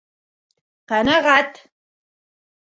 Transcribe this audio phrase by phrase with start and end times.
[0.93, 1.61] Ҡәнәғәт.